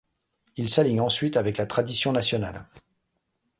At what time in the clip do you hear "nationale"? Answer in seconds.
2.11-2.65